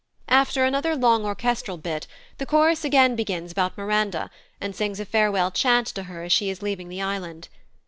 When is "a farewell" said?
4.99-5.51